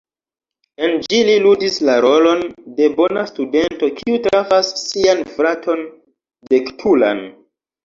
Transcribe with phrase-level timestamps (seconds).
[0.85, 2.41] En ĝi li ludis la rolon
[2.79, 5.87] de bona studento kiu trafas sian fraton
[6.53, 7.25] deliktulan.